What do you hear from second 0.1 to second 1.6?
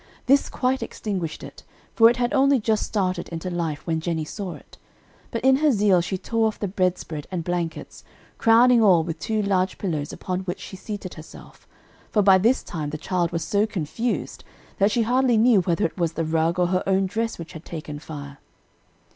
This quite extinguished